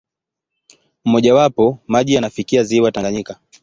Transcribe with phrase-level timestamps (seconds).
[1.05, 3.39] Mmojawapo, maji yanafikia ziwa Tanganyika.